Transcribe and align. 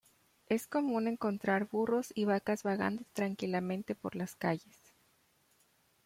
Es 0.47 0.65
común 0.65 1.07
encontrar 1.07 1.65
burros 1.69 2.11
y 2.15 2.25
vacas 2.25 2.63
vagando 2.63 3.03
tranquilamente 3.13 3.93
por 3.93 4.15
las 4.15 4.35
calles. 4.35 4.75